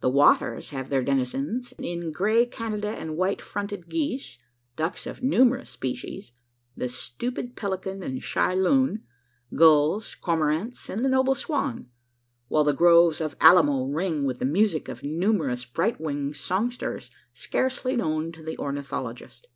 [0.00, 4.38] The waters have their denizens, in the grey Canada and white fronted geese
[4.76, 6.30] ducks of numerous species
[6.76, 9.02] the stupid pelican and shy loon
[9.56, 11.88] gulls, cormorants, and the noble swan;
[12.46, 17.96] while the groves of alamo ring with the music of numerous bright winged songsters, scarcely
[17.96, 19.48] known to the ornithologist.